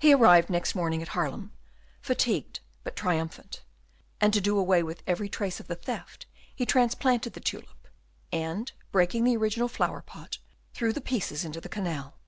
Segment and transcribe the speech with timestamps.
[0.00, 1.52] He arrived next morning at Haarlem,
[2.00, 3.62] fatigued but triumphant;
[4.20, 7.86] and, to do away with every trace of the theft, he transplanted the tulip,
[8.32, 10.38] and, breaking the original flower pot,
[10.74, 12.18] threw the pieces into the canal.